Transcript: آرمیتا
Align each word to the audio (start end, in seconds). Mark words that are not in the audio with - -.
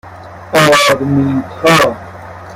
آرمیتا 0.53 1.95